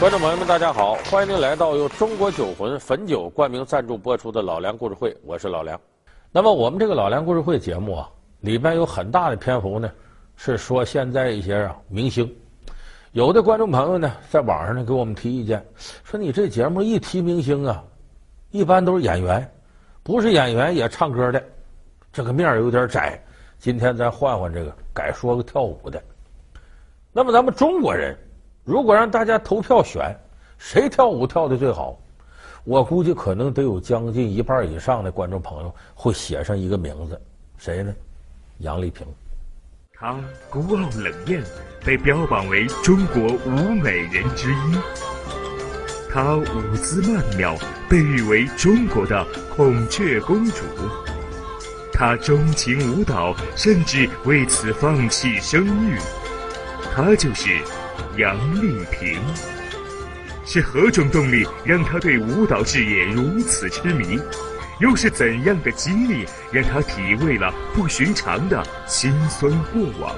[0.00, 0.94] 观众朋友们，大家好！
[1.10, 5.78] 欢迎您来到由中国酒魂汾酒冠名赞助播出的《老梁故事会》，我是老梁。
[6.32, 8.08] 那么我们这个《老梁故事会》节目啊，
[8.40, 9.92] 里边有很大的篇幅呢，
[10.36, 12.34] 是说现在一些啊明星。
[13.12, 15.62] 有的观众朋友呢，在网上呢给我们提意见，
[16.02, 17.84] 说你这节目一提明星啊，
[18.52, 19.52] 一般都是演员，
[20.02, 21.44] 不是演员也唱歌的，
[22.10, 23.22] 这个面儿有点窄。
[23.58, 26.02] 今天咱换换这个，改说个跳舞的。
[27.12, 28.16] 那么咱们中国人。
[28.64, 30.14] 如果让大家投票选
[30.58, 31.98] 谁跳舞跳的最好，
[32.64, 37.20] 我估计可能得有将近一半以上的观众朋友会写上一个名字，
[37.56, 37.92] 谁呢？
[38.58, 39.06] 杨丽萍。
[39.94, 40.14] 她
[40.50, 41.42] 孤傲冷艳，
[41.84, 43.50] 被标榜为中国舞
[43.82, 44.78] 美人之一。
[46.12, 47.56] 她舞姿曼妙，
[47.88, 49.24] 被誉为中国的
[49.56, 50.62] 孔雀公主。
[51.92, 55.98] 她钟情舞蹈，甚至为此放弃生育。
[56.94, 57.58] 她就是。
[58.16, 59.20] 杨丽萍，
[60.44, 64.18] 是何种动力让她对舞蹈事业如此痴迷？
[64.80, 70.14] 又是怎样的经历让她体味了不寻常的辛酸过往？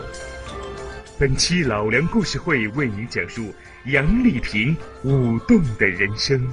[1.19, 3.53] 本期老梁故事会为您讲述
[3.87, 6.49] 杨丽萍舞动的人生。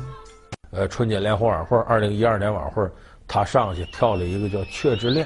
[0.72, 2.84] 呃，春节联欢晚会，二零一二年晚会，
[3.28, 5.26] 她上去跳了一个叫《雀之恋》。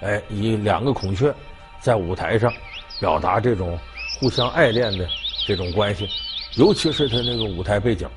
[0.00, 1.34] 哎，以两个孔雀
[1.80, 2.52] 在舞台上
[3.00, 3.78] 表达这种。
[4.24, 5.06] 互相爱恋的
[5.46, 6.08] 这种关系，
[6.56, 8.08] 尤其是他那个舞台背景，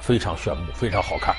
[0.00, 1.32] 非常炫目，非常好看。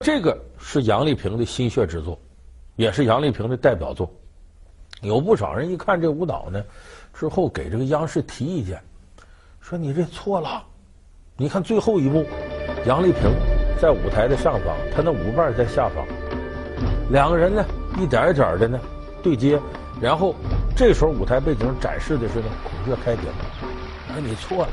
[0.00, 2.20] 这个是杨丽萍的心血之作，
[2.76, 4.14] 也是杨丽萍的代表作。
[5.00, 6.62] 有不少人一看这舞蹈呢，
[7.14, 8.82] 之后给这个央视提意见，
[9.60, 10.62] 说你这错了。
[11.36, 12.26] 你看最后一幕，
[12.84, 13.22] 杨丽萍
[13.80, 16.06] 在舞台的上方，她那舞伴在下方，
[17.10, 17.64] 两个人呢
[17.98, 18.78] 一点一点的呢
[19.22, 19.58] 对接，
[20.02, 20.34] 然后
[20.76, 23.24] 这时候舞台背景展示的是呢孔雀开屏。
[24.10, 24.72] 哎，你错了，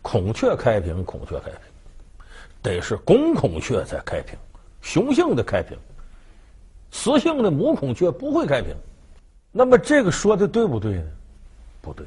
[0.00, 2.24] 孔雀开屏，孔雀开屏，
[2.60, 4.36] 得是公孔雀在开屏，
[4.80, 5.78] 雄性的开屏，
[6.90, 8.74] 雌性的母孔雀不会开屏。
[9.52, 11.04] 那么这个说的对不对呢？
[11.82, 12.06] 不对，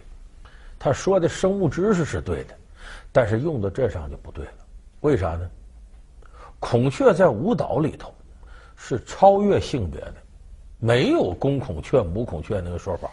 [0.79, 2.55] 他说的生物知识是对的，
[3.11, 4.51] 但是用到这上就不对了。
[5.01, 5.49] 为啥呢？
[6.59, 8.11] 孔雀在舞蹈里头
[8.75, 10.15] 是超越性别的，
[10.79, 13.11] 没有公孔雀、母孔雀那个说法。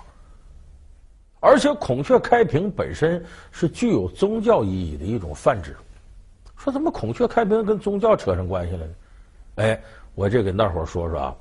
[1.41, 5.77] 而且孔雀开屏本身是具有宗教意义的一种泛指。
[6.57, 8.93] 说怎么孔雀开屏跟宗教扯上关系了呢？
[9.57, 9.83] 哎，
[10.15, 11.37] 我这给大伙说说啊，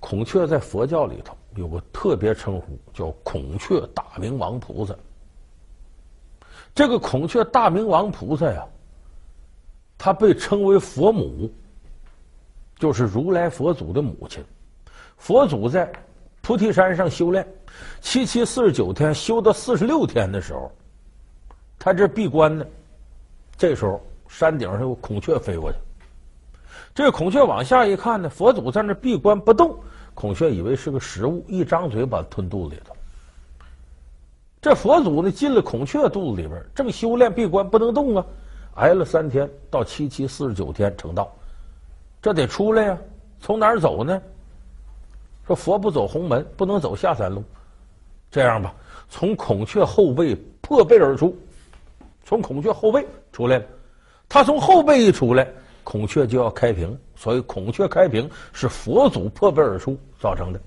[0.00, 1.36] 孔雀在佛教里头。
[1.56, 4.94] 有个特别称呼叫孔雀大明王菩萨。
[6.72, 8.64] 这个孔雀大明王菩萨呀，
[9.96, 11.52] 他被称为佛母，
[12.76, 14.44] 就是如来佛祖的母亲。
[15.16, 15.90] 佛祖在
[16.42, 17.44] 菩提山上修炼，
[18.00, 20.70] 七七四十九天修到四十六天的时候，
[21.76, 22.64] 他这闭关呢。
[23.56, 25.78] 这时候山顶上有孔雀飞过去，
[26.94, 29.76] 这个孔雀往下一看呢，佛祖在那闭关不动。
[30.18, 32.92] 孔雀以为是个食物，一张嘴把它吞肚子里头。
[34.60, 38.26] 这佛祖呢，进了孔雀肚子里边，正修炼闭关不能动啊，
[38.74, 41.32] 挨了三天，到七七四十九天成道，
[42.20, 42.98] 这得出来呀，
[43.38, 44.20] 从哪儿走呢？
[45.46, 47.44] 说佛不走红门，不能走下三路，
[48.28, 48.74] 这样吧，
[49.08, 51.38] 从孔雀后背破背而出，
[52.24, 53.64] 从孔雀后背出来了，
[54.28, 55.46] 他从后背一出来。
[55.88, 60.60] 孔雀就要开屏，所以孔雀开屏是佛祖破背而出造成的。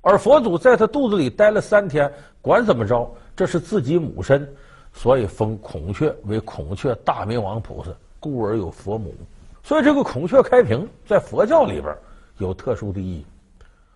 [0.00, 2.12] 而佛祖在他肚子里待了三天，
[2.42, 4.52] 管怎么着，这是自己母身，
[4.92, 9.14] 所以封孔雀为孔雀大明王菩萨，故而有佛母。
[9.62, 11.96] 所以这个孔雀开屏在佛教里边
[12.38, 13.24] 有特殊的意义。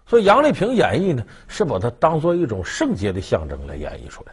[0.06, 4.32] 所以杨丽萍演绎呢，是把它当做一种圣洁的象征来演绎出来。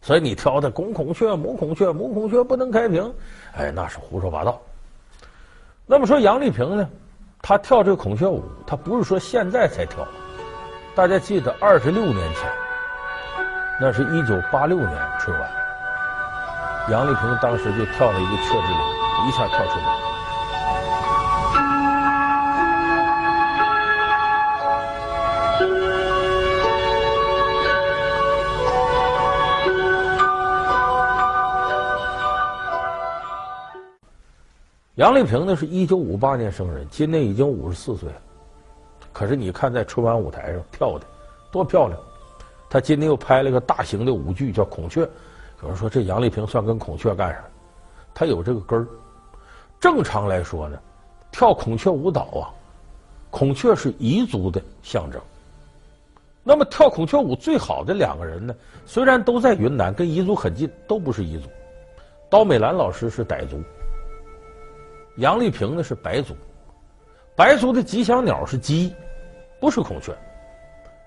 [0.00, 3.12] 所以你挑的公孔雀、母孔雀，母孔雀不能开屏，
[3.52, 4.62] 哎，那是胡说八道。
[5.90, 6.88] 那么说杨丽萍呢，
[7.42, 10.06] 她跳这个孔雀舞，她不是说现在才跳。
[10.94, 12.48] 大家记得二十六年前，
[13.80, 15.50] 那是一九八六年春晚，
[16.90, 20.09] 杨丽萍当时就跳了一个雀之舞，一下跳出来了。
[35.00, 38.16] 杨丽萍呢是一九五八年生人，今年已经五十四岁了。
[39.14, 41.06] 可是你看在春晚舞台上跳的
[41.50, 41.98] 多漂亮，
[42.68, 45.06] 他今天又拍了个大型的舞剧叫《孔雀》，
[45.62, 47.42] 有人说这杨丽萍算跟孔雀干啥？
[48.12, 48.86] 他有这个根儿。
[49.80, 50.78] 正常来说呢，
[51.32, 52.52] 跳孔雀舞蹈啊，
[53.30, 55.18] 孔雀是彝族的象征。
[56.44, 58.54] 那么跳孔雀舞最好的两个人呢，
[58.84, 61.48] 虽然都在云南，跟彝族很近，都不是彝族。
[62.28, 63.62] 刀美兰老师是傣族，
[65.16, 66.34] 杨丽萍呢是白族。
[67.36, 68.94] 白族的吉祥鸟是鸡，
[69.60, 70.14] 不是孔雀。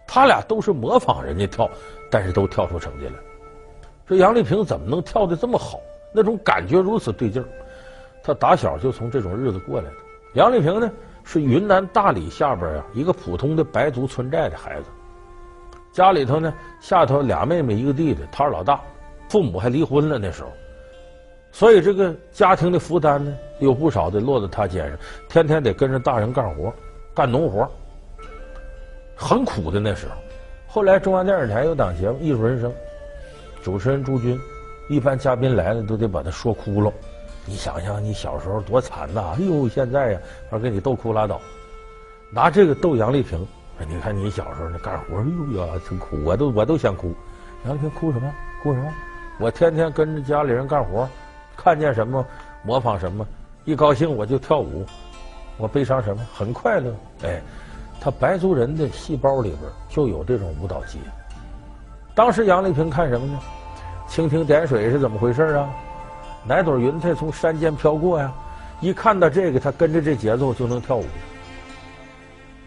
[0.07, 1.69] 他俩都是模仿人家跳，
[2.11, 3.13] 但是都跳出成绩来。
[4.05, 5.79] 这杨丽萍怎么能跳的这么好？
[6.13, 7.47] 那种感觉如此对劲儿。
[8.21, 9.95] 她打小就从这种日子过来的。
[10.33, 10.91] 杨丽萍呢
[11.23, 14.89] 是云南大理下边啊一个普通的白族村寨的孩子。
[15.91, 18.81] 家里头呢，下头俩妹妹一个弟弟，他是老大，
[19.29, 20.49] 父母还离婚了那时候，
[21.53, 24.97] 所以这个家庭的负担呢，有不少的落在他肩上，
[25.29, 26.73] 天天得跟着大人干活，
[27.13, 27.69] 干农活，
[29.15, 30.13] 很苦的那时候。
[30.67, 32.71] 后来中央电视台有档节目《艺术人生》，
[33.63, 34.35] 主持人朱军，
[34.89, 36.91] 一般嘉宾来了都得把他说哭了。
[37.45, 39.35] 你想想，你小时候多惨呐！
[39.37, 41.39] 哎呦，现在呀，他给你逗哭拉倒，
[42.31, 43.47] 拿这个逗杨丽萍。
[43.87, 47.13] 你看你小时候那干活，哎呦呀，真苦，我都我都想哭。
[47.65, 48.33] 杨丽萍哭什么？
[48.63, 48.91] 哭什么？
[49.39, 51.07] 我天天跟着家里人干活，
[51.55, 52.25] 看见什么
[52.63, 53.25] 模仿什么，
[53.65, 54.85] 一高兴我就跳舞，
[55.57, 56.93] 我悲伤什么很快乐。
[57.23, 57.41] 哎，
[58.01, 61.03] 他白族人的细胞里边就有这种舞蹈基因。
[62.15, 63.39] 当时杨丽萍看什么呢？
[64.09, 65.69] 蜻蜓点水是怎么回事啊？
[66.45, 68.31] 哪朵云彩从山间飘过呀？
[68.81, 71.05] 一看到这个，他跟着这节奏就能跳舞。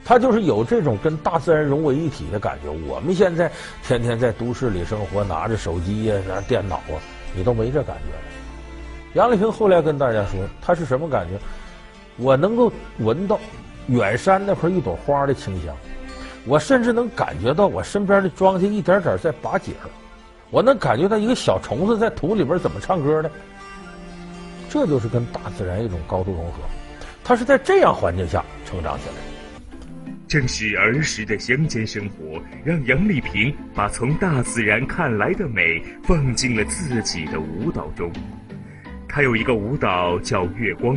[0.03, 2.71] 他就是有这种跟大自然融为一体的感觉。
[2.89, 3.51] 我们现在
[3.83, 6.97] 天天在都市里生活，拿着手机呀、啊、电脑啊，
[7.35, 8.36] 你都没这感觉了。
[9.17, 11.39] 杨丽萍后来跟大家说，她是什么感觉？
[12.19, 13.41] 我能够闻到
[13.87, 15.75] 远山那块一朵花的清香，
[16.45, 19.73] 我甚至能感觉到我身边的庄稼一点点在拔节，
[20.51, 23.31] 我能感觉到一个小虫子在土里边怎么唱歌呢。
[24.69, 26.59] 这就是跟大自然一种高度融合。
[27.25, 29.21] 他是在这样环境下成长起来的。
[30.29, 38.13] 正是儿时的乡间生活，让杨丽萍把从大自然看来的美放进了自己的舞蹈中。
[39.17, 40.95] 还有一个舞蹈叫《月光》，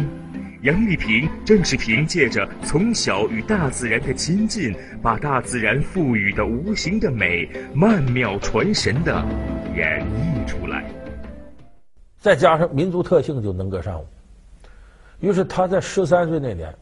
[0.63, 9.25] 杨丽萍正是凭借着从小与大自然的亲近，把大自然赋予的无形的美曼妙传神的
[9.73, 10.83] 演绎出来。
[12.17, 14.05] 再加上民族特性，就能歌善舞。
[15.21, 16.75] 于是她在十三岁那年。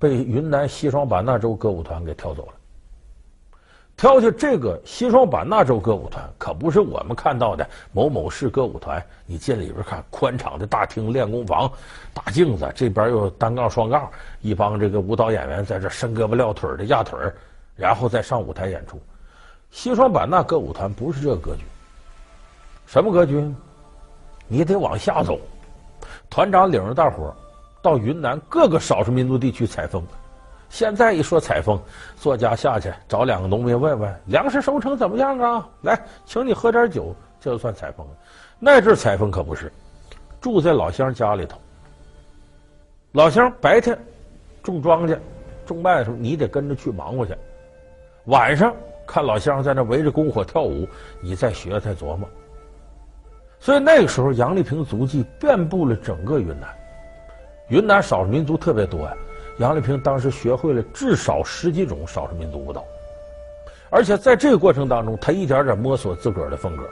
[0.00, 2.54] 被云南西双版纳州歌舞团给挑走了。
[4.02, 9.00] 挑挑这个西双版纳州歌舞团，可不是我们看到的某某市歌舞团。
[9.26, 11.70] 你进里边看，宽敞的大厅、练功房、
[12.12, 14.10] 大镜子，这边又单杠、双杠，
[14.40, 17.16] 一帮这个舞蹈演员在这伸胳膊撂腿的压腿，
[17.76, 19.00] 然后再上舞台演出。
[19.70, 21.62] 西双版纳歌舞团不是这个格局。
[22.86, 23.54] 什么格局？
[24.48, 25.38] 你得往下走，
[26.28, 27.32] 团长领着大伙。
[27.80, 30.04] 到云南各个少数民族地区采风，
[30.72, 31.78] 现在一说采风，
[32.16, 35.68] 作家下去找两个农民问问粮食收成怎么样啊？
[35.82, 38.06] 来，请你喝点酒，这就算采风。
[38.58, 39.70] 那阵采风可不是，
[40.40, 41.58] 住在老乡家里头。
[43.12, 43.96] 老乡白天
[44.62, 45.18] 种庄稼、
[45.66, 47.34] 种麦的时候，你得跟着去忙活去；
[48.24, 48.74] 晚上
[49.06, 50.88] 看老乡在那围着篝火跳舞，
[51.20, 52.26] 你再学再琢磨。
[53.60, 56.74] 所以那个时候，杨丽萍足迹遍布了整个云南。
[57.68, 59.14] 云南少数民族特别多呀，
[59.62, 62.84] 杨丽萍当时学会了至少十几种少数民族舞蹈，
[63.90, 66.82] 而且在这个过程当中，她一点点摸索自个儿的风格，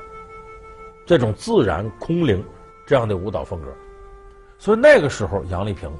[1.04, 2.40] 这种自然空灵
[2.86, 3.66] 这样的舞蹈风格。
[4.56, 5.90] 所以那个时候，杨丽萍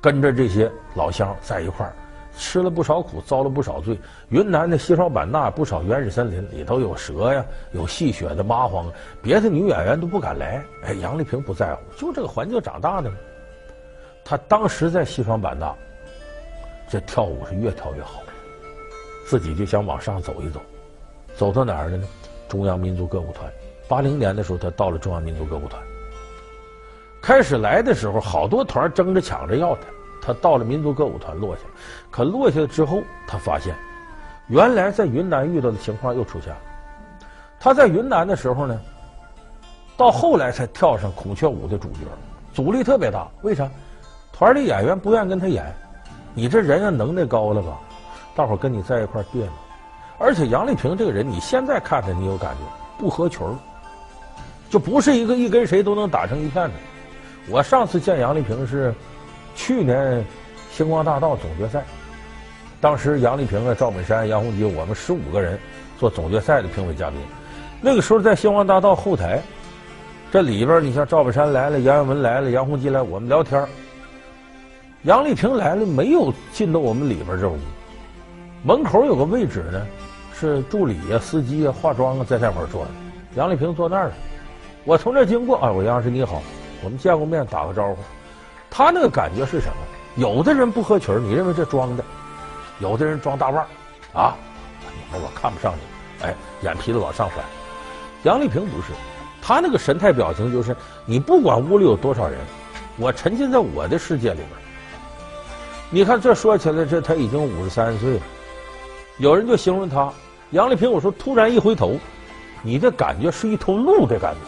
[0.00, 1.92] 跟着这些老乡在一块儿，
[2.36, 3.98] 吃了不少苦，遭了不少罪。
[4.28, 8.84] 云南的西双版纳不少原始森林里头有蛇呀，有戏谑的蚂蟥，
[9.20, 10.62] 别的女演员都不敢来。
[10.84, 13.16] 哎，杨丽萍不在乎，就这个环境长大的嘛。
[14.24, 15.74] 她当时在西双版纳，
[16.92, 18.20] 这跳舞是越跳越好，
[19.24, 20.60] 自己就想往上走一走，
[21.34, 22.06] 走到哪儿了呢？
[22.50, 23.50] 中央民族歌舞团。
[23.88, 25.82] 八零年的时候，他到了中央民族歌舞团。
[27.22, 29.80] 开始来的时候，好多团争着抢着要他，
[30.20, 31.62] 他到了民族歌舞团落下。
[32.10, 33.74] 可落下之后，他发现，
[34.48, 36.60] 原来在云南遇到的情况又出现了。
[37.58, 38.78] 他在云南的时候呢，
[39.96, 42.00] 到后来才跳上孔雀舞的主角，
[42.52, 43.26] 阻力特别大。
[43.40, 43.66] 为啥？
[44.30, 45.74] 团里演员不愿跟他演，
[46.34, 47.78] 你这人要能耐高了吧？
[48.34, 49.52] 大伙跟你在一块儿别扭。
[50.18, 52.60] 而且杨丽萍这个人，你现在看着你有感觉
[52.96, 53.54] 不合群儿，
[54.70, 56.74] 就不是一个一跟谁都能打成一片的。
[57.50, 58.94] 我上次见杨丽萍是
[59.54, 60.24] 去年
[60.70, 61.82] 星光大道总决赛，
[62.80, 65.58] 当时杨丽萍啊、赵本山、杨洪基，我们十五个人
[65.98, 67.18] 做总决赛的评委嘉宾。
[67.80, 69.42] 那个时候在星光大道后台，
[70.30, 73.66] 这里边你像赵本山来了，杨艳文来了，杨洪基来，我们聊天。
[75.04, 77.58] 杨丽萍来了，没有进到我们里边这屋。
[78.62, 79.84] 门口有个位置呢，
[80.32, 82.90] 是助理啊、司机啊、化妆啊在那块儿坐的。
[83.34, 84.12] 杨丽萍坐那儿了。
[84.84, 86.40] 我从这经过啊，我杨老师你好，
[86.84, 87.96] 我们见过面，打个招呼。
[88.70, 89.74] 他那个感觉是什么？
[90.14, 92.04] 有的人不合群，你认为这装的；
[92.78, 93.66] 有的人装大腕儿
[94.20, 94.36] 啊，
[94.82, 97.44] 你们我看不上你，哎，眼皮子往上翻。
[98.22, 98.92] 杨丽萍不是，
[99.42, 102.38] 他那个神态表情就是，你不管屋里有多少人，
[102.98, 104.48] 我沉浸在我的世界里边。
[105.94, 108.20] 你看这说起来，这他已经五十三岁了。
[109.18, 110.10] 有人就形容他，
[110.52, 111.98] 杨丽萍，我说突然一回头，
[112.62, 114.40] 你的感觉是一头鹿的感觉。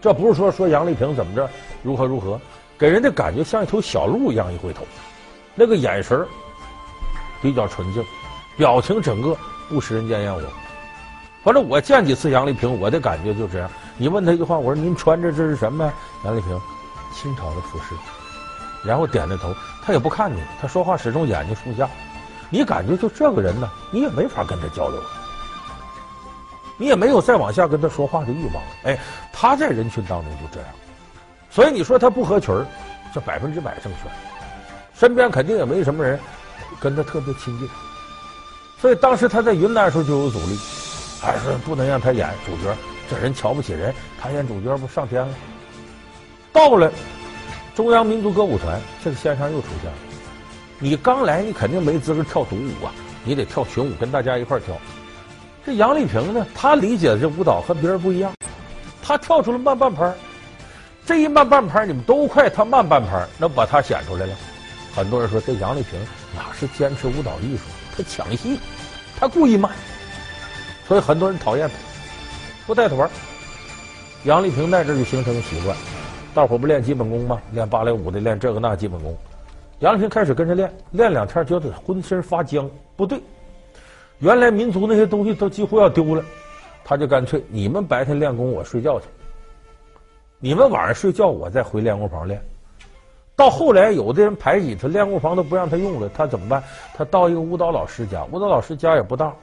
[0.00, 1.46] 这不是说说杨丽萍怎么着
[1.82, 2.40] 如何如何，
[2.78, 4.82] 给人的感觉像一头小鹿一样一回头，
[5.54, 6.26] 那个眼神
[7.42, 8.02] 比较纯净，
[8.56, 9.36] 表情整个
[9.68, 10.40] 不食人间烟火。
[11.44, 13.70] 反正我见几次杨丽萍，我的感觉就这样。
[13.98, 15.92] 你问他一句话，我说您穿着这是什么呀？
[16.24, 16.58] 杨丽萍，
[17.12, 17.94] 清朝的服饰，
[18.84, 21.88] 然后点着头，他也不看你，他说话始终眼睛竖下。
[22.48, 25.00] 你感觉就这个人呢，你也没法跟他交流，
[26.76, 28.62] 你也没有再往下跟他说话的欲望。
[28.84, 28.98] 哎，
[29.32, 30.68] 他在人群当中就这样，
[31.50, 32.66] 所以你说他不合群儿，
[33.14, 34.10] 这百分之百正确。
[34.94, 36.18] 身边肯定也没什么人
[36.78, 37.68] 跟他特别亲近，
[38.80, 40.58] 所以当时他在云南的时候就有阻力。
[41.22, 42.74] 还是不能让他演主角，
[43.06, 45.34] 这人瞧不起人，他演主角不上天了？
[46.50, 46.90] 到了
[47.74, 49.96] 中央民族歌舞团，这个现象又出现了。
[50.78, 52.92] 你刚来，你肯定没资格跳独舞啊，
[53.24, 54.76] 你得跳群舞，跟大家一块儿跳。
[55.64, 58.32] 这杨丽萍呢，她理解的这舞蹈和别人不一样，
[59.02, 60.12] 她跳出了慢半拍。
[61.06, 64.34] 这一慢半拍，你们都快，她慢半拍，那把她显出来了。
[64.94, 65.98] 很多人说这杨丽萍
[66.34, 67.62] 哪是坚持舞蹈艺术，
[67.96, 68.58] 她抢戏，
[69.18, 69.70] 她故意慢。
[70.88, 71.74] 所以很多人讨厌她，
[72.66, 73.08] 不带她玩。
[74.24, 75.76] 杨丽萍在这就形成了习惯，
[76.32, 77.40] 大伙不练基本功吗？
[77.52, 79.16] 练芭蕾舞的练这个那基本功。
[79.80, 83.20] 杨丽萍开始跟着练，练两天觉得浑身发僵，不对，
[84.20, 86.22] 原来民族那些东西都几乎要丢了，
[86.84, 89.06] 他就干脆你们白天练功，我睡觉去；
[90.38, 92.40] 你们晚上睡觉，我再回练功房练。
[93.34, 96.62] 到后来，有的人排挤他，练功房都不让他用了，他怎么办？
[96.94, 99.34] 他到一个舞蹈老师家，舞蹈老师家也不大。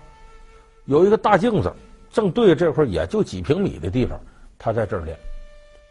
[0.86, 1.74] 有一个大镜子，
[2.12, 4.18] 正对着这块也就几平米的地方，
[4.58, 5.18] 他在这儿练。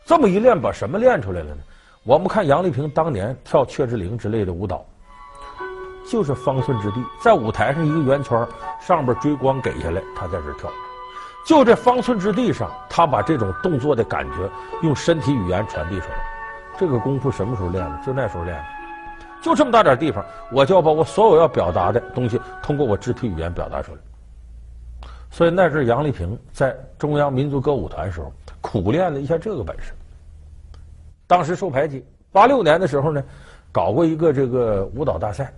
[0.06, 1.56] 这么一练，把什么练出来了呢？
[2.04, 4.86] 我们看杨丽萍当年跳雀之灵之类的舞蹈，
[6.08, 8.46] 就是方寸之地，在舞台上一个圆圈，
[8.80, 10.70] 上边追光给下来，她在这跳。
[11.44, 14.48] 就这方寸之地上，她把这种动作的感觉
[14.84, 16.14] 用身体语言传递出来。
[16.78, 18.00] 这个功夫什么时候练的？
[18.06, 18.64] 就那时候练的。
[19.42, 23.98] 就这么大点地方，我就要把我所有要表达的东西，通过我肢体语言表达出来。
[25.32, 28.32] 所以那阵杨丽萍在中央民族歌舞团时候
[28.66, 29.92] 苦练了一下这个本事。
[31.28, 33.23] 当时受排挤，八六年的时候呢，
[33.70, 35.52] 搞过一个这个舞蹈大赛。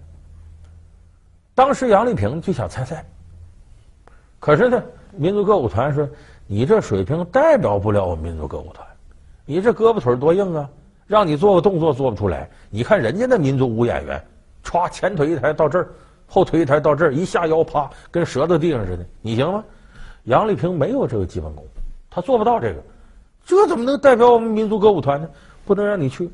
[1.55, 3.03] 当时杨丽萍就想参赛，
[4.39, 4.83] 可是呢，
[5.17, 6.07] 民族歌舞团说
[6.47, 8.87] ：“你这水平代表不了我们民族歌舞团，
[9.47, 10.69] 你这胳膊腿多硬啊，
[11.07, 12.49] 让你做个动作做不出来。
[12.69, 14.23] 你看人家那民族舞演员，
[14.63, 15.89] 歘，前腿一抬到这儿。”
[16.31, 19.07] 后腿一抬到这儿，一下腰啪，跟折到地上似的。
[19.23, 19.65] 你行吗？
[20.25, 21.65] 杨丽萍没有这个基本功，
[22.11, 22.83] 她做不到这个。
[23.49, 25.27] 这怎么能代表我们民族歌舞团呢？
[25.65, 26.31] 不能让你去。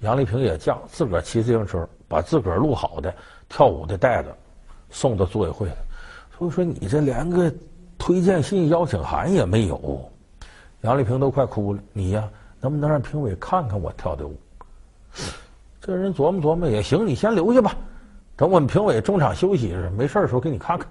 [0.00, 3.14] 杨丽萍也犟，自个儿骑自行车，把自个儿录好的
[3.48, 4.28] 跳舞的带子
[4.90, 5.76] 送到组委会了。
[6.36, 7.50] 所以说你这连个
[7.96, 10.06] 推荐信、邀请函也没有。
[10.82, 11.80] 杨丽萍都快哭了。
[11.94, 12.28] 你呀，
[12.60, 14.36] 能不能让评委看看我跳的舞？
[15.80, 17.74] 这人琢磨琢磨也行，你先留下吧。
[18.36, 20.86] 等我们评委中场休息时，没事的时候给你看看。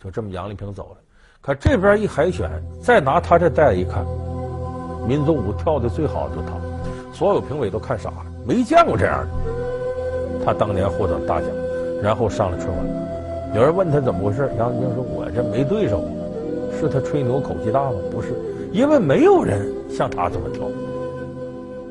[0.00, 0.98] 就这么，杨丽萍走了。
[1.40, 2.48] 可这边一海选，
[2.80, 4.04] 再拿他这带子一看，
[5.06, 6.54] 民族舞跳的最好的就是他，
[7.12, 10.44] 所有评委都看傻了，没见过这样的。
[10.44, 11.48] 他当年获得大奖，
[12.02, 12.86] 然后上了春晚。
[13.54, 16.04] 有人问他怎么回事，杨丽萍说：“我这没对手，
[16.78, 17.96] 是他吹牛口气大吗？
[18.10, 18.34] 不是，
[18.72, 20.68] 因为没有人像他这么跳。”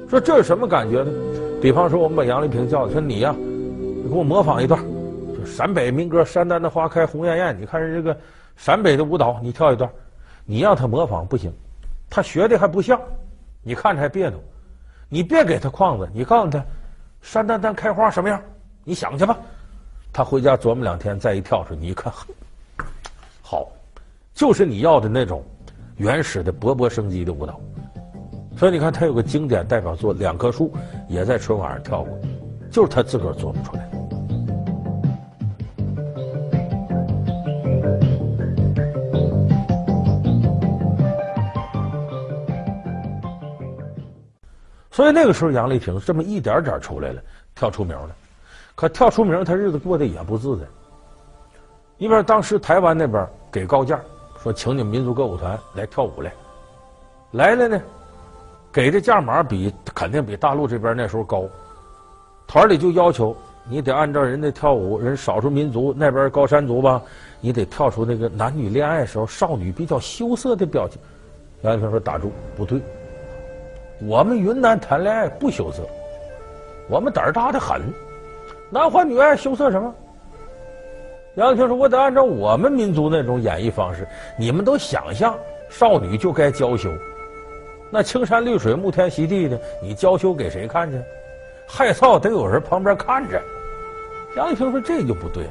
[0.10, 1.12] 说这是什么感觉呢？
[1.62, 3.36] 比方说，我们把杨丽萍叫来，说你呀。
[3.38, 4.80] 你给我模仿一段，
[5.36, 7.56] 就陕北民歌《山丹的花开红艳艳》。
[7.60, 8.16] 你看人这个
[8.56, 9.90] 陕北的舞蹈，你跳一段，
[10.46, 11.52] 你让他模仿不行，
[12.10, 13.00] 他学的还不像，
[13.62, 14.40] 你看着还别扭。
[15.08, 16.64] 你别给他框子，你告诉他，
[17.22, 18.42] 山丹丹开花什么样，
[18.84, 19.38] 你想去吧。
[20.12, 22.12] 他回家琢磨两天，再一跳出来，你一看，
[23.42, 23.68] 好，
[24.34, 25.44] 就是你要的那种
[25.98, 27.60] 原始的勃勃生机的舞蹈。
[28.58, 30.70] 所以你看，他有个经典代表作《两棵树》，
[31.08, 32.18] 也在春晚上跳过，
[32.72, 33.96] 就是他自个儿琢磨出来的。
[44.96, 47.22] 所以那个时候杨丽萍这么一点点出来了，
[47.54, 48.16] 跳出名了。
[48.76, 50.66] 可跳出名，她日子过得也不自在。
[51.98, 54.00] 一边当时台湾那边给高价，
[54.42, 56.32] 说请你们民族歌舞团来跳舞来，
[57.32, 57.82] 来了呢，
[58.72, 61.44] 给的价码比肯定比大陆这边那时候高。
[62.48, 63.36] 团里就要求
[63.68, 67.02] 你得按照人家跳舞，人少数民族那边高山族吧，
[67.42, 71.02] 你得跳出那个男女恋爱时候少女比较羞涩的表情。
[71.64, 72.82] 杨丽萍说：“打住，不对，
[74.02, 75.84] 我们云南谈恋爱不羞涩，
[76.90, 77.82] 我们胆儿大的很。”
[78.70, 79.94] 男欢女爱，羞涩什么？
[81.36, 84.08] 杨丽萍说：“我得按照我们民族那种演绎方式。
[84.38, 85.38] 你们都想象
[85.70, 86.90] 少女就该娇羞，
[87.92, 91.00] 那青山绿水、沐天席地的，你娇羞给谁看去？
[91.68, 93.42] 害臊得有人旁边看着。”
[94.36, 95.50] 杨丽萍说：“这就不对了。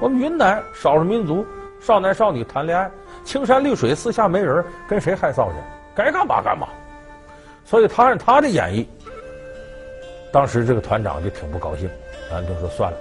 [0.00, 1.46] 我们云南少数民族
[1.80, 2.90] 少男少女谈恋爱，
[3.24, 5.54] 青山绿水四下没人，跟谁害臊去？
[5.94, 6.68] 该干嘛干嘛。
[7.64, 8.86] 所以他按他的演绎，
[10.32, 11.88] 当时这个团长就挺不高兴。”
[12.30, 12.96] 然后就说算了，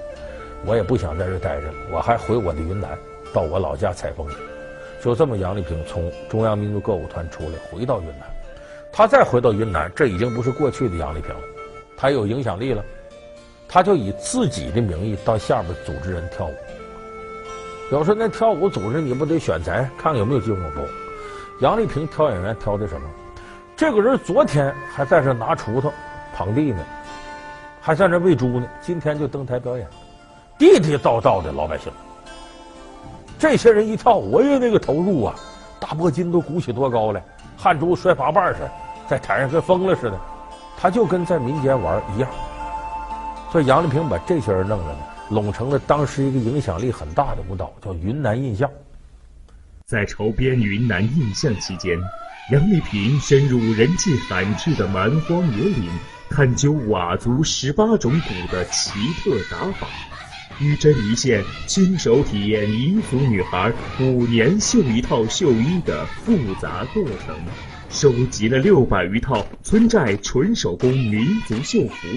[0.65, 2.97] 我也不想在这待着了，我还回我的云南，
[3.33, 4.35] 到我老家采风去。
[5.01, 8.29] 就这么，杨丽萍从中央民族歌舞团出来，回到云南。
[8.91, 11.41] 他再回到云南，这已经不是过去的杨丽萍了，
[11.95, 12.83] 她有影响力了，
[13.69, 16.53] 她就以自己的名义到下边组织人跳舞。
[17.89, 20.81] 有时候那跳舞组织你不得选材，看看有没有机会不？
[21.61, 23.09] 杨丽萍挑演员挑的什么？
[23.81, 25.91] 这个人昨天还在这拿锄头
[26.35, 26.85] 捧地呢。
[27.81, 29.87] 还在那喂猪呢，今天就登台表演，
[30.59, 31.91] 地地道道的老百姓。
[33.39, 35.33] 这些人一跳我也，那个投入啊，
[35.79, 37.23] 大脖筋都鼓起多高来，
[37.57, 38.71] 汗珠摔八瓣似的，
[39.09, 40.19] 在台上跟疯了似的。
[40.77, 42.29] 他就跟在民间玩一样。
[43.51, 44.99] 所以杨丽萍把这些人弄了呢，
[45.31, 48.69] 拢成了当时一个影响力很大的舞蹈，叫云南印象。
[49.87, 51.99] 在筹编云南印象期间，
[52.49, 55.89] 杨丽萍深入人迹罕至的蛮荒野岭。
[56.33, 59.85] 探究佤族十八种鼓的奇特打法，
[60.61, 67.35] 于真一线亲手体验彝族女孩五年绣一套绣衣的复杂过程，
[67.89, 72.07] 收集了六百余套村寨纯手工民族绣服，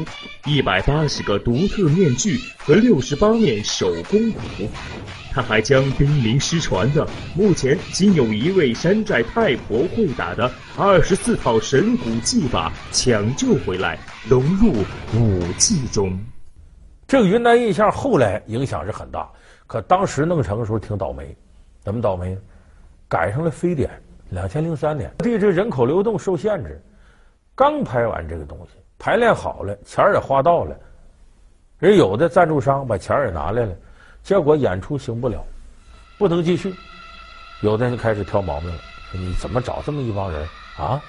[0.47, 4.41] 一百八十个独特面具和六十八面手工鼓。
[5.35, 14.73] 他还将濒临失传的、目前仅有一位山寨太婆会打的二十四套神鼓技法抢救回来，融入
[15.13, 16.17] 舞技中。
[17.09, 19.29] 这个云南印象后来影响是很大，
[19.67, 21.37] 可当时弄成的时候挺倒霉。
[21.81, 22.39] 怎么倒霉？
[23.09, 23.91] 赶上了非典，
[24.31, 26.81] 两千零三年，地这人口流动受限制，
[27.57, 30.79] 刚拍完这个东西，排练好了，钱也花到了，
[31.79, 33.75] 人有的赞助商把钱也拿来了。
[34.25, 35.45] 结果演出行不了，
[36.17, 36.75] 不能继续，
[37.61, 38.77] 有的人就开始挑毛病了。
[39.13, 41.01] 说你怎么找这么一帮人啊？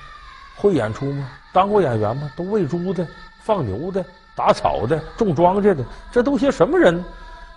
[0.58, 1.30] 会演出吗？
[1.54, 2.30] 当过演员吗？
[2.36, 3.08] 都喂猪的、
[3.42, 7.02] 放牛的、打草的、种庄稼的，这都些什么人？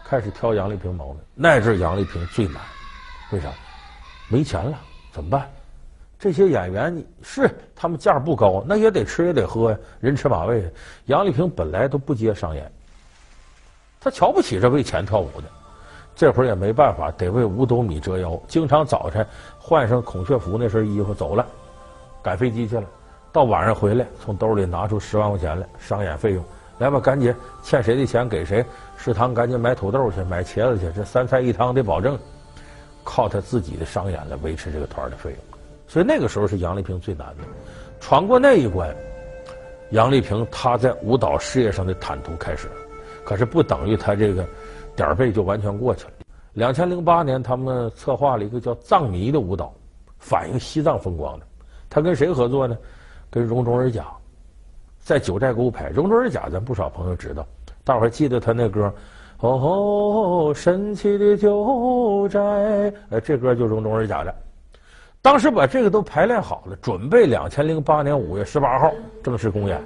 [0.05, 1.17] 开始挑杨丽萍毛病。
[1.35, 2.63] 那阵杨丽萍最难，
[3.33, 3.49] 为啥？
[4.29, 4.79] 没钱了，
[5.11, 5.51] 怎么办？
[6.21, 10.73] 这些演员是他们价不高，那也得吃也得喝呀，人吃马喂。
[11.07, 12.71] 杨丽萍本来都不接商演。
[14.09, 15.45] 他瞧不起这为钱跳舞的，
[16.17, 18.41] 这会儿也没办法，得为五斗米折腰。
[18.49, 19.27] 经常早晨
[19.59, 21.45] 换上孔雀服那身衣服走了，
[22.23, 22.85] 赶飞机去了。
[23.31, 26.43] 到晚上回来，从兜里拿出十万块钱来，商演费用。
[26.79, 28.65] 来吧，赶紧欠谁的钱给谁。
[28.97, 32.19] 食堂赶紧买土豆去，买茄子去，这三菜一汤得保证。
[33.05, 35.39] 靠他自己的商演来维持这个团的费用。
[35.87, 37.45] 所以那个时候是杨丽萍最难的，
[38.01, 38.89] 闯过那一关，
[39.91, 42.75] 杨丽萍她在舞蹈事业上的坦途开始了。
[43.29, 44.43] 可是不等于他这个
[44.97, 46.13] 点儿背就完全过去了。
[46.55, 49.71] 两千零八年，他们策划了一个叫《藏迷》的舞蹈，
[50.19, 51.45] 反映西藏风光的。
[51.91, 52.75] 他跟谁合作呢？
[53.29, 54.07] 跟容中尔甲，
[54.99, 55.91] 在九寨沟拍。
[55.91, 57.47] 容中尔甲，咱不少朋友知道，
[57.85, 58.91] 大伙儿记得他那歌
[59.47, 62.41] 《哦，神奇的九寨》。
[63.11, 64.35] 呃，这歌就容中尔甲的。
[65.21, 68.91] 当时把这个都排练好了，准备两千零八年五月十八号
[69.23, 69.79] 正式公演。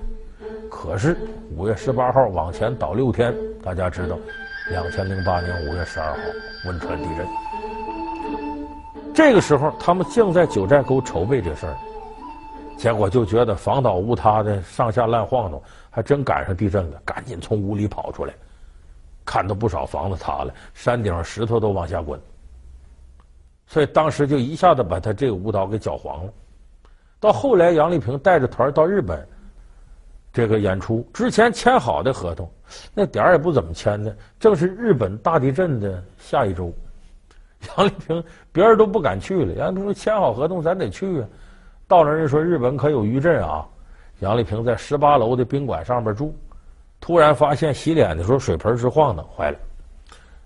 [0.74, 1.14] 可是
[1.54, 3.32] 五月十八号往前倒六天，
[3.62, 4.18] 大家知道，
[4.70, 6.16] 两千零八年五月十二号
[6.64, 7.26] 汶川地震。
[9.14, 11.76] 这个时候他们正在九寨沟筹备这事儿，
[12.78, 18.32] 结果就觉得房倒屋塌的上下乱晃动，还真赶上地震了，赶紧从屋里跑出来，
[19.26, 22.18] 看到不少房子塌了，山顶上石头都往下滚，
[23.66, 26.32] 所以当时就一下子把他这个舞蹈给搅黄了。
[27.20, 29.24] 到后来，杨丽萍带着团到日本。
[30.32, 32.50] 这个演出之前签好的合同，
[32.94, 34.16] 那点儿也不怎么签的。
[34.40, 36.72] 正是日本大地震的下一周，
[37.76, 39.52] 杨丽萍别人都不敢去了。
[39.54, 41.28] 杨丽萍说签好合同，咱得去啊。
[41.86, 43.66] 到那人说日本可有余震啊，
[44.20, 46.34] 杨丽萍在十八楼的宾馆上边住，
[47.00, 49.58] 突然发现洗脸的时候水盆直晃荡，坏了。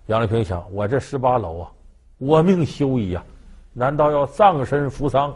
[0.06, 1.70] 杨丽萍想：我这十八楼啊，
[2.18, 3.24] 我命休矣呀！
[3.72, 5.32] 难道要葬身扶桑？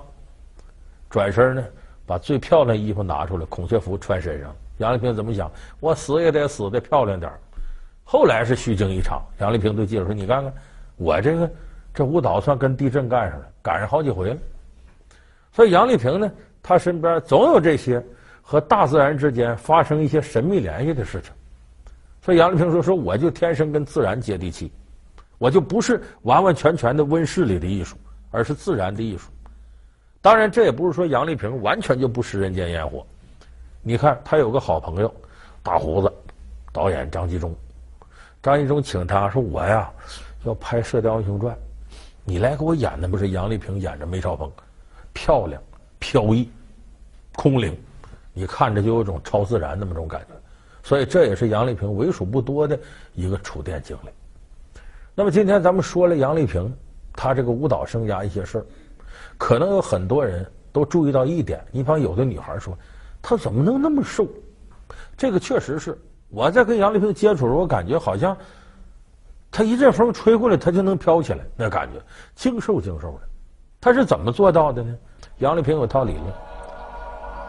[1.09, 1.65] 转身呢，
[2.11, 4.53] 把最漂亮衣服拿出来，孔雀服穿身上。
[4.79, 5.49] 杨丽萍怎么想？
[5.79, 7.31] 我死也得死得漂亮点。
[8.03, 9.23] 后来是虚惊一场。
[9.39, 10.53] 杨丽萍对记者说：“你看看，
[10.97, 11.49] 我这个
[11.95, 14.37] 这舞蹈算跟地震干上了，赶上好几回了。”
[15.55, 16.29] 所以杨丽萍呢，
[16.61, 18.05] 她身边总有这些
[18.43, 21.31] 和大自然之间发生一些神秘联系的事情。
[22.23, 24.73] 所以杨丽萍说：“说我就天生跟自然接地气，
[25.39, 27.97] 我就不是完完全全的温室里的艺术，
[28.33, 29.31] 而是自然的艺术。
[30.23, 33.05] 当然，这也不是说杨丽萍完全就不食人间烟火。
[33.83, 35.13] 你看，她有个好朋友，
[35.63, 36.13] 大胡子
[36.73, 37.55] 导演张纪中。
[38.43, 39.91] 张纪中请他说：‘我呀，
[40.45, 41.55] 要拍《射雕英雄传》，
[42.23, 44.51] 你来给我演的不是杨丽萍演着梅超风，
[45.15, 45.63] 漂亮、
[45.99, 46.51] 飘逸、
[47.35, 47.75] 空灵，
[48.35, 50.35] 你看着就有种超自然那么种感觉。’
[50.83, 52.79] 所以这也是杨丽萍为数不多的
[53.15, 54.09] 一个触电经历。
[55.15, 56.75] 那么今天咱们说了杨丽萍
[57.15, 58.67] 她这个舞蹈生涯一些事儿，
[59.41, 62.77] 可能有很多人都注意到一点：你方有的女孩说，
[63.23, 64.29] 她怎么能那么瘦？
[65.17, 65.99] 这个确实是
[66.29, 68.37] 我在跟杨丽萍接触时候，我感觉好像
[69.51, 71.99] 她一阵风吹过来，她就能飘起来，那感觉
[72.35, 73.21] 精瘦精瘦的。
[73.81, 74.95] 她是怎么做到的呢？
[75.39, 76.27] 杨丽萍有套理论：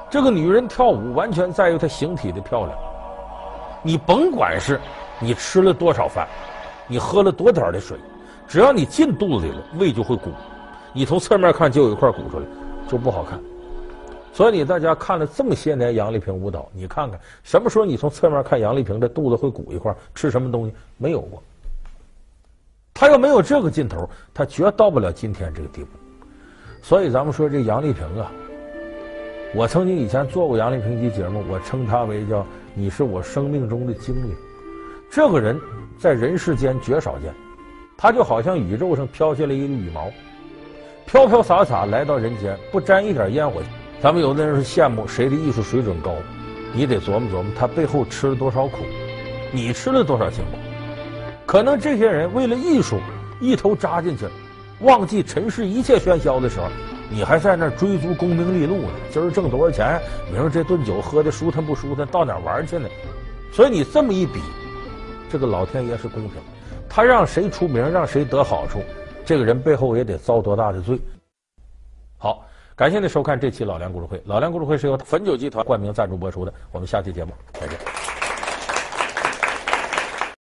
[0.09, 2.79] 这个女人跳舞完全在于她形体的漂亮。
[3.83, 4.79] 你甭管是
[5.19, 6.25] 你吃了多少饭，
[6.87, 7.97] 你喝了多点的水，
[8.47, 10.31] 只要你进肚子里了，胃就会鼓。
[10.93, 12.45] 你从侧面看就有一块鼓出来，
[12.87, 13.39] 就不好看。
[14.33, 19.93] 所以你大家看了这么些年杨丽萍舞蹈，你看看什么时候你从侧面看杨丽萍的肚子会鼓一块？
[20.15, 21.41] 吃什么东西没有过？
[22.93, 25.89] 她要没有这个劲头，她绝到不了今天这个地步。
[26.81, 28.31] 所以咱们说这杨丽萍啊，
[29.53, 32.45] 我曾经以前做过杨丽萍一节目，我称她为叫。
[32.73, 34.33] 你是我生命中的精灵，
[35.11, 35.59] 这个人
[35.99, 37.33] 在人世间绝少见，
[37.97, 40.09] 他就好像宇宙上飘下来一个羽毛，
[41.11, 43.61] 飘飘洒洒来到人间，不沾一点烟火。
[44.01, 46.13] 咱们有的人是羡慕谁的艺术水准高，
[46.71, 48.77] 你得琢磨琢磨他背后吃了多少苦，
[49.51, 50.57] 你吃了多少辛苦。
[51.45, 52.97] 可能这些人为了艺术
[53.41, 54.25] 一头扎进去，
[54.79, 56.67] 忘记尘世一切喧嚣的时候。
[57.09, 58.93] 你还在那追逐功名利禄呢？
[59.11, 59.99] 今儿挣多少钱？
[60.31, 62.07] 明儿这顿酒喝的舒坦不舒坦？
[62.07, 62.87] 到哪玩去呢？
[63.51, 64.39] 所以你这么一比，
[65.29, 66.35] 这个老天爷是公平，
[66.87, 68.81] 他让谁出名，让谁得好处，
[69.25, 70.99] 这个人背后也得遭多大的罪。
[72.17, 76.53] 好，感谢您收看这期《老梁故事会》，《老梁故事会》是由汾酒集团冠名赞助播出的。
[76.71, 77.90] 我们下期节目再见。